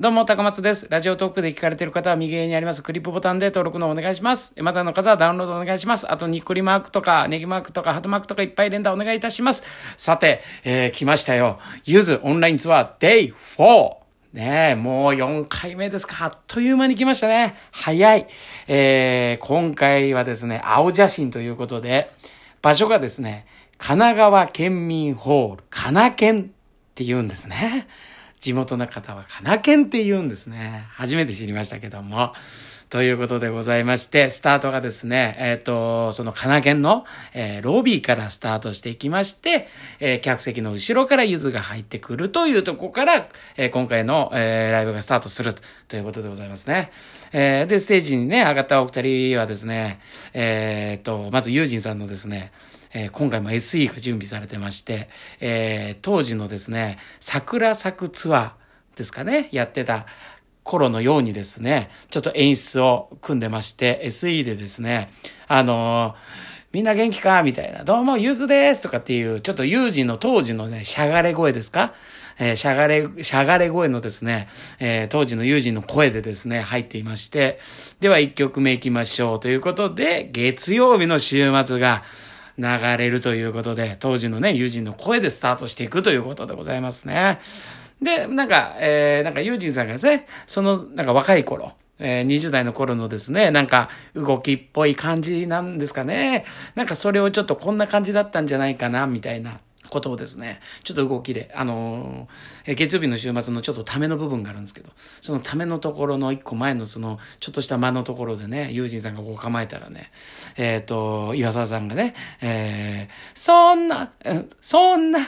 [0.00, 0.86] どうも、高松です。
[0.88, 4.54] ラジオトークで聞かれている方は右上にありますクリップボタンで登録のお願いします。
[4.56, 6.10] またの方はダウンロードお願いします。
[6.10, 9.62] あと、にっこりマークとか、ネギマークとか、ハートマークとかいっぱい連打お願いいたします。
[9.98, 11.58] さて、えー、来ましたよ。
[11.84, 13.96] ゆずオンラインツアー Day4!
[14.32, 16.24] ねえ、もう4回目ですか。
[16.24, 17.56] あっという間に来ましたね。
[17.70, 18.26] 早い。
[18.68, 22.10] えー、今回はですね、青写真ということで、
[22.62, 23.44] 場所がですね、
[23.76, 26.44] 神奈川県民ホール、かな県っ
[26.94, 27.86] て言うんですね。
[28.40, 30.86] 地元の方はかな県って言うんですね。
[30.90, 32.32] 初めて知りましたけども。
[32.90, 37.04] ということでございまして、スタートがですね、えっ、ー、と、そのかな県の、
[37.34, 39.68] えー、ロビーからスタートしていきまして、
[40.00, 45.54] えー、客席の後ろからゆずが入ってくるというとこから、え今回の、えライブがスタートする
[45.86, 46.90] ということでございますね。
[47.32, 50.00] えで、ステージにね、上がったお二人はですね、
[50.34, 52.50] えっと、まずユージンさんのですね、
[52.92, 55.08] えー、今回も SE が準備されてまして、
[55.40, 60.06] えー、当時のですね、桜咲くツアーですかね、やってた
[60.62, 65.12] 頃のようにですね、ちょっと演出を組んでまして、SE でですね、
[65.48, 67.82] あのーみんな元気かみたいな。
[67.82, 71.94] どうも、ゆずですとかっていう、ちょっと友人の当時のね、しゃがれ声ですか
[72.38, 77.58] えー、しゃがれ、しゃがれ声のですね、えー、当時の友人の声でですね、入っていまして、
[77.98, 82.04] では一曲目行きましょうということで、月曜日の週末が、
[82.60, 87.40] 流れるということで、当時のね、友人の声でスタートしていくということでございますね。
[88.02, 96.44] で、なんか、えー、なんか友人さんがですね、その、なんか若い頃、えー、20代の頃のですね、なんか動きっぽい感じなんですかね。
[96.74, 110.10] なんかそれをちょっとこんな感じだったんじゃないかな、みたいなことをですね、ちょっと動きで、あのー、月曜日の週末のちょっとための部分があるんですけど、そのためのところの一個前のその、ちょっとした間のところでね、友人さんがこう構えたらね、
[110.56, 114.12] えっ、ー、と、岩沢さんがね、えー、そんな、
[114.60, 115.20] そんな、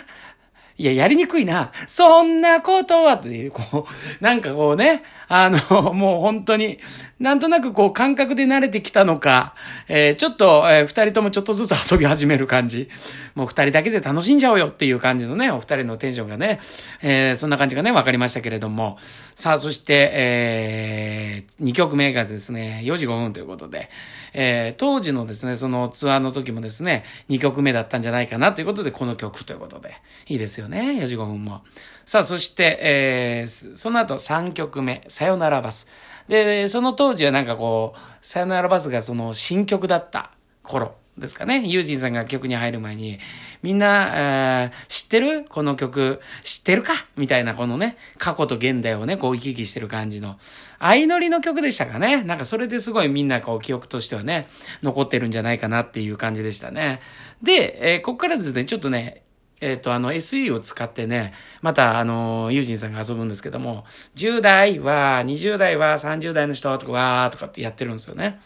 [0.79, 1.71] いや、やりにくいな。
[1.87, 3.87] そんなことは、という、こ
[4.21, 5.03] う、なんかこうね、
[5.35, 6.79] あの、 もう本当に、
[7.19, 9.55] なんとなくこう感覚で慣れてきたのか、
[9.89, 12.91] えー、ちょっと、えー、二人ともちょっとずつ遊び始める感じ。
[13.35, 16.61] もう二人だけで楽しんじゃおうよっていう感じのね、お二人のテンションがね、
[17.01, 18.99] えー、そんな感じがね、わかりましたけれども。
[19.35, 23.89] さあ、そして、えー、2曲目がですね、4時5分ということで、
[24.35, 29.95] えー、当時のですね、そのツアーの時もですね、2曲目だったんじゃないかなということで、この曲ということで、
[30.27, 31.63] いいですよね、4時5分も。
[32.05, 35.87] さあ、そして、えー、その後3曲目、さよならバス。
[36.27, 40.33] で、その当時はなんかこう、さよならバスがその新曲だった
[40.65, 41.65] 頃ですかね。
[41.65, 43.21] ユージンさんが曲に入る前に、
[43.63, 45.45] みんな、えー、知ってる？
[45.49, 46.95] この曲、知ってるか？
[47.17, 50.39] みたいなこのね、過去と現代をね、こう行き来してる感じの、
[50.81, 52.25] 相乗りの曲でしたかね。
[52.25, 54.49] なんかそれですごいみんなこう記憶としてはね、
[54.83, 57.01] 残ってるんじゃないかなっていう感じでしたね。
[57.45, 59.23] で、えー、ここからですね、ちょっとね、
[59.63, 63.85] えっ、ー、と、あの SE を使ってね、また、あの、ユージンさんが遊ぶんですけども、
[64.17, 68.41] 10代は、20代は、30代の人とか、わーとかってやってるんですよね。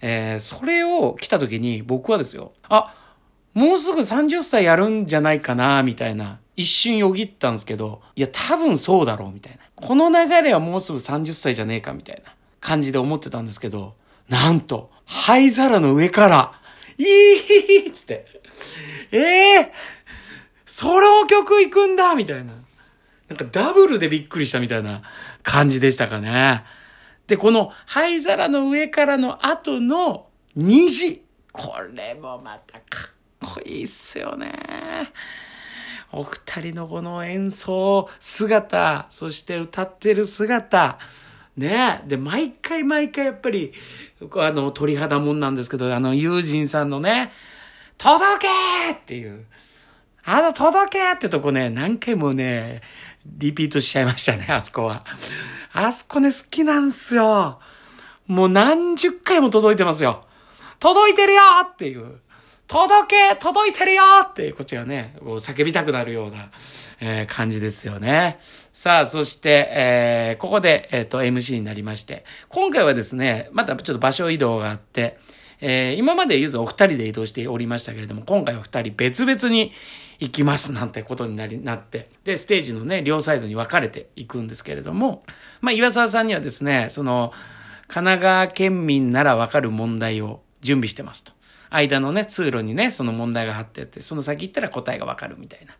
[0.00, 2.94] えー、それを来た時に僕はですよ、あ、
[3.52, 9.58] もうすぐ30歳やるんじゃないかな、みたいな、一瞬よぎったんですけど、いや、多分そうだろう、みたいな。
[9.74, 13.94] この流れはもうすぐ30歳じゃねえか、みたいな感じで思ってたんですけど、
[14.30, 16.52] なんと、灰皿の上から、
[16.96, 18.26] いいっつって、
[19.12, 22.52] ええーソロ曲行くんだみたいな。
[23.28, 25.02] なんかダブルでびっくりしたみたいな
[25.42, 26.64] 感じでしたかね。
[27.26, 31.22] で、この灰皿の上からの後の虹。
[31.52, 33.10] これもまたか
[33.46, 34.52] っこいいっすよね。
[36.12, 40.98] お二人のこの演奏姿、そして歌ってる姿、
[41.56, 43.72] ねで、毎回毎回やっぱり、
[44.36, 47.32] あの、鳥肌もんなんですけど、あの、友人さんのね、
[47.98, 49.46] 届けっていう、
[50.28, 52.82] あの、届けってとこね、何回もね、
[53.24, 55.04] リピートしちゃいましたね、あそこは。
[55.72, 57.60] あそこね、好きなんすよ。
[58.26, 60.24] もう何十回も届いてますよ。
[60.80, 62.18] 届いてるよっていう。
[62.66, 66.50] 届け届いてるよって、こっちがね、こう叫びたくなるような、
[67.00, 68.40] えー、感じですよね。
[68.72, 75.18] さあ、そして、えー、ここで、えっ、ー、と、MC になりまして、今回はですね、またちょっと場所移動があって、
[75.60, 79.72] えー、今までゆずお二人で移動しておりましたけれども、今回は二人別々に
[80.18, 85.24] 行きますなんてことになり、なって、で、ステージのね、両サイドに分かれていくんですけれども、
[85.60, 87.32] まあ、岩沢さんにはですね、その、
[87.88, 91.32] 神奈川県民なら分かる問題を準備してますと。
[91.70, 95.74] 間のね、通路にね、その問題が貼ってあって、その先行ったら答えが分かるみたいな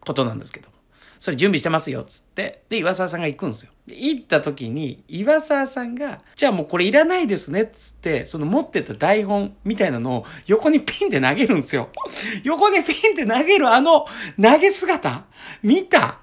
[0.00, 0.68] ことなんですけど。
[1.18, 2.62] それ準備してますよ、つって。
[2.68, 3.70] で、岩沢さんが行くんですよ。
[3.86, 11.90] で、行った時に、岩沢さんが、じゃあもうこれいらないですね、つって、その持ってた台本みたいなのを横にピンって投げるんですよ。
[12.44, 14.06] 横にピンって投げるあの
[14.40, 15.24] 投げ姿
[15.62, 16.20] 見た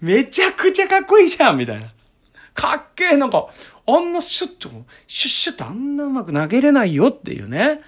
[0.00, 1.92] めちゃくちゃかっこいいじゃんみたいな。
[2.54, 3.48] かっけえなんか、
[3.86, 4.84] あんなシュッと、シュッ
[5.28, 7.80] シュッとあんなうまく投げれないよっていうね。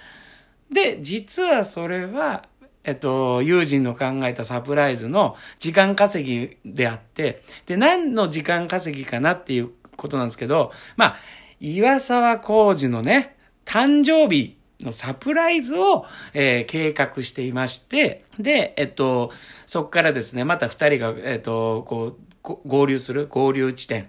[0.70, 2.44] で、実はそれは、
[2.88, 11.16] えっと、友人の考えたサプライズの時間稼ぎであって、で、何の時間稼ぎかなっていうことなんですけど、まあ、
[11.60, 13.36] 岩沢浩二のね、
[13.66, 19.32] 誕生日のサプライズを、えー、計画していまして、で、えっと、
[19.66, 24.08] そこからですね、また二人が、えっと、こう、合流する合流地点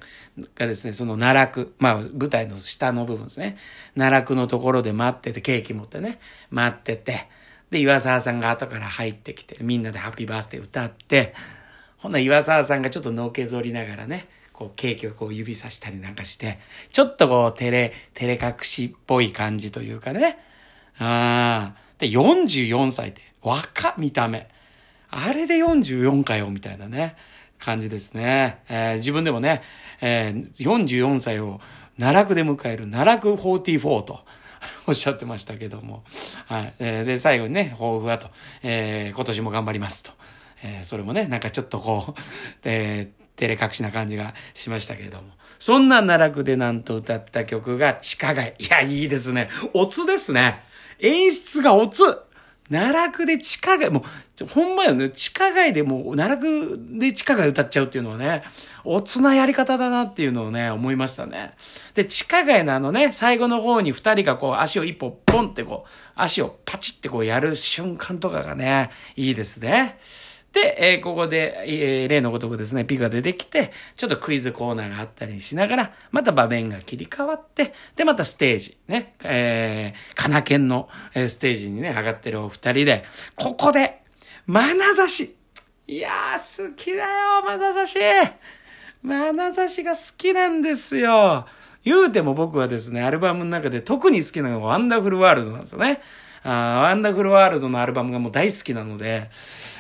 [0.55, 3.57] がですね、その奈落、まあ舞台の下の部分ですね。
[3.97, 7.27] 奈落のところで待ってて、ケーキ持ってね、待ってて、
[7.71, 11.33] で、岩沢さんが後から入ってきて、みんなでハッピーバースデー歌って、
[11.97, 16.59] ほな岩沢さんがちょっとのけぞりながらね、こうケーキをこう指さしたりなんかして、
[16.91, 20.37] ちょっとこう照れ、照れ隠しっぽい感じというかね。
[20.97, 21.89] ああ。
[21.99, 24.47] で、44歳って、若見た目。
[25.09, 27.15] あれで44かよ、みたいなね、
[27.57, 28.63] 感じですね。
[28.69, 29.61] えー、自分でもね、
[30.01, 31.59] えー、44歳を
[31.97, 34.21] 奈落で迎える奈落44と。
[34.87, 36.03] おっしゃってましたけども。
[36.45, 36.73] はい。
[36.79, 38.29] えー、で、最後にね、抱負はと、
[38.63, 40.11] えー、今年も頑張りますと。
[40.63, 42.21] えー、それもね、なんかちょっとこう、
[42.63, 45.29] えー、照れ隠しな感じがしましたけれども。
[45.59, 48.55] そんな奈落でなんと歌った曲が地下街。
[48.59, 49.49] いや、いいですね。
[49.73, 50.63] オツですね。
[50.99, 52.03] 演出がオツ
[52.69, 54.03] 奈落で地下街、も
[54.41, 58.43] う、ほんまよね、地下街でもう、奈落で地下街歌っちゃうっていうのはね、
[58.83, 61.55] おつなやり方だなっていうのをね、思いましたね。
[61.95, 69.97] で、地下街のあのね、最後の方に二人がこう、足を一歩ポンってこう、足をパチってこうやる瞬間とかがね、いいですね。
[70.53, 83.03] で、えー、ここで、えー、例のごとくですね、ピが出てきて、ちょっとクイズコーナーがあったりしながら、また場面が切り替わって、で、またステージ、ね、えー、かなけんの、ステージにね、上がってるお二人で、
[83.35, 84.01] ここで、
[84.47, 85.37] まなざし
[85.85, 87.97] いやー、好きだよ、まなざし
[89.01, 91.47] まなざしが好きなんですよ。
[91.83, 96.01] 言うても僕はですね、アルバムの中で特に好きなのが WONDERFUL WORLD なんですよね。
[96.43, 99.29] あ WONDERFUL WORLD のアルバムがもう大好きなので、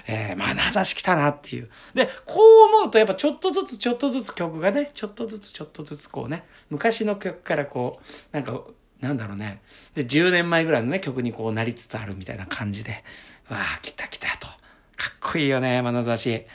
[0.07, 1.69] えー、まあ、名指し来たなっていう。
[1.93, 8.61] で、こう思うとやっぱちょっとずつちょっとずつ曲がね、ちょっとずつちょっとずつこうね、昔の曲からこう、なんか、
[8.99, 9.61] なんだろうね。
[9.95, 13.03] で、10年前ぐらいのね、曲にこうなりつつあるみたいな感じで、
[13.49, 14.47] わあ、来た来たと。
[14.47, 16.45] かっこいいよね、眼差し。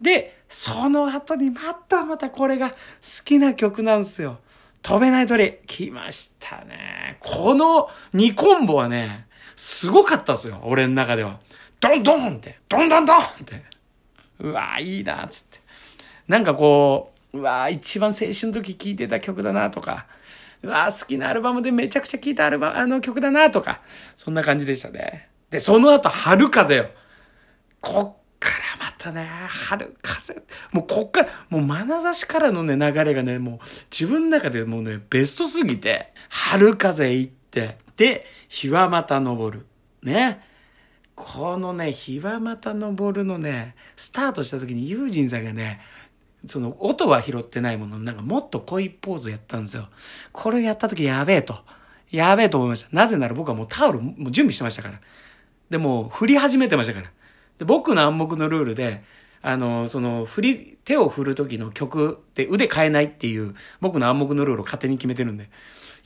[0.00, 2.76] で、その後にまたまたこれが好
[3.24, 4.38] きな曲なんですよ。
[4.82, 5.58] 飛べない鳥。
[5.66, 7.18] 来ましたね。
[7.20, 9.26] この2コンボはね、
[9.56, 11.38] すごかったっすよ、俺の中では。
[11.80, 13.62] ドンドンって、ドンドンドンって。
[14.38, 15.60] うわいいな、つって。
[16.28, 20.06] なんかこう、うわ一番青春の時聴いてた曲だな、とか。
[20.62, 23.80] うわ好きなアルバムでめちゃくちゃ聴いたアルバム、あの曲だな、とか。
[24.16, 25.28] そんな感じでしたね。
[25.50, 26.90] で、その後、春風よ。
[27.80, 30.42] こっからまたね、春風。
[30.70, 33.58] もうこっから、もう眼差しからのね、流れがね、もう
[33.90, 37.78] 自分の中でもうね、ベストすぎて、春風行って、
[38.48, 39.66] 日はまた昇る。
[40.02, 40.40] ね。
[41.14, 45.80] このね、日はまた昇るのね、スタートした時にユージンさんがね、
[46.46, 49.88] その音は拾ってないものの、なんかもっと濃いポーズやったんですよ。
[50.32, 51.58] これやった時やべえと。
[52.10, 52.88] やべえと思いました。
[52.92, 55.00] なぜなら僕はもうタオルも準備してましたから。
[55.70, 57.10] でも振り始めてましたから。
[57.58, 59.02] で僕の暗黙のルールで、
[59.42, 65.50] あの、その、振り、手を振る時の曲って腕変えないっていう、僕の暗黙のルールを勝手に決めてるんで。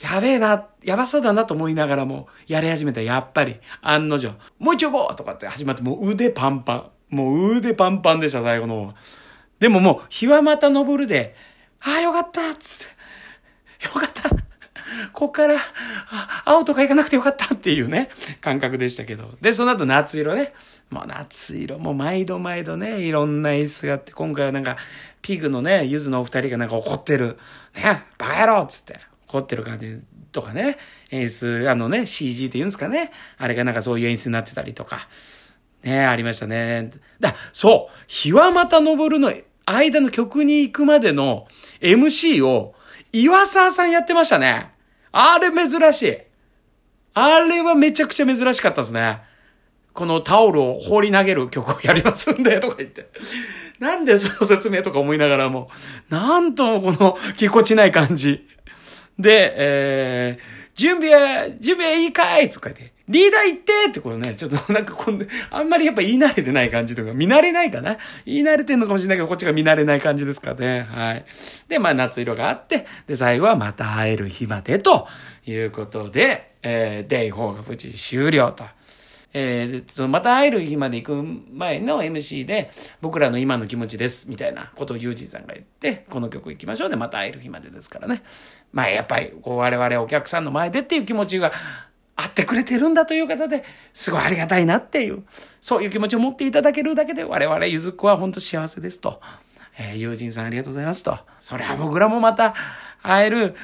[0.00, 6.90] やべえな、やばそうだなと思いながらも、やり始めたやっぱり、案の定、もう一応こうとかって始まって、もう腕パンパン。
[7.14, 8.94] もう腕パンパンでした、最後の。
[9.60, 11.34] でももう、日はまた昇るで、
[11.80, 13.86] ああ、よかったっつって。
[13.86, 14.45] よかった
[15.12, 15.56] こっから、
[16.10, 19.36] あ、青とか行かなくてよかったっていうね、感覚でしたけど。
[19.40, 20.52] で、その後夏色ね。
[20.90, 24.76] もう夏色、もう毎度毎度ね、いろんな演出があって、今回はなんか、
[25.20, 27.38] ピグのね、ゆずのお二人がなんか怒ってる。
[27.74, 29.00] ね、バカ野郎っつって。
[29.26, 29.98] 凝ってる感じ
[30.32, 30.78] とかね、
[31.10, 33.10] 演出、あのね、CG って言うんですかね。
[33.38, 35.08] あれがなんかそういう演出になってたりとか。
[35.82, 36.90] ね、ありましたね。
[37.20, 39.32] だ、そう、日はまた昇るの
[39.66, 41.46] 間の曲に行くまでの
[41.80, 42.74] MC を
[43.12, 44.75] 岩沢さんやってましたね。
[45.18, 46.18] あれ珍しい。
[47.14, 49.22] あれはめちゃくちゃ珍しかったですね。
[49.94, 53.08] このタオルを放り投げる曲をやりますんで、 とか言って。
[53.78, 55.70] なんでその説明とか思いながらも、
[56.10, 58.46] なんともこのぎこちない感じ。
[59.18, 70.86] で、えー、準備は、準備はいいかいとか言って、リーダー行ってってこれね、ちょっと なんかこんで、あんまりやっぱ言い慣れてない感じとか、見慣れないかな言い慣れてんのかもしれないけど、こっちが見慣れない感じですかね。
[70.90, 71.24] はい。
[71.68, 75.08] で、まあ夏色があって、で、最後はまた会える日までと
[75.46, 78.64] いうことで、えー、デイ4が無事終了と。
[79.32, 88.22] えー、そのまた会える日まで行く前の MC で、僕らの今の気持ちです、みたいなことをユージさんが言って、この曲行きましょうで、また会える日までですからね。
[88.72, 91.52] まあ、やっぱり、こう、我々お客さんの前でっていう気持ちが
[92.16, 95.22] あってくれてるんだという方で、すごいありがたいなっていう、
[95.60, 99.20] そういう気持ちを持っていただけるだけで、我々ゆずっ子は本当幸せですと。
[99.78, 101.18] えー、友人さんありがとうございますと。
[101.40, 102.54] それは僕らもまた
[103.02, 103.54] 会える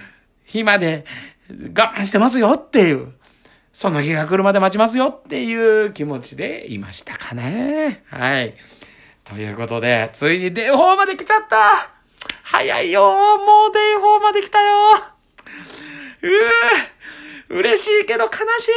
[0.45, 1.07] 日まで
[1.50, 3.12] 我慢してますよっていう。
[3.73, 8.02] その日が来るまで待ちますよっていう気持ちでいましたかね。
[8.07, 8.55] はい。
[9.25, 11.91] ということで、ついにデイホーまで来ちゃった
[12.43, 14.76] 早いよもうデイホーまで来たよ
[16.23, 18.71] うぅ嬉しいけど悲しい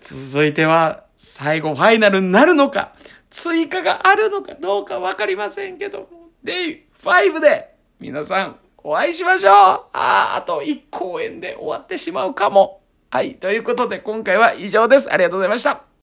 [0.00, 2.94] 続いては、最後ファイナルになるのか、
[3.30, 6.08] 追加があるのかどうかわかりませんけど、
[6.44, 12.82] デイ5で皆さんお会いしましょうああ、あと1公演で終わってしまうかも。
[13.10, 13.36] はい。
[13.36, 15.12] ということで、今回は以上です。
[15.12, 15.85] ありがとうございました。